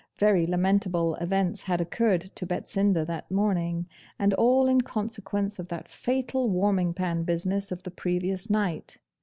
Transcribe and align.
very 0.17 0.47
lamentable 0.47 1.13
events 1.17 1.61
had 1.65 1.79
occurred 1.79 2.21
to 2.21 2.43
Betsinda 2.47 3.05
that 3.05 3.29
morning, 3.29 3.87
and 4.17 4.33
all 4.33 4.67
in 4.67 4.81
consequence 4.81 5.59
of 5.59 5.67
that 5.67 5.87
fatal 5.87 6.49
warming 6.49 6.91
pan 6.95 7.21
business 7.21 7.71
of 7.71 7.83
the 7.83 7.91
previous 7.91 8.49
night. 8.49 8.97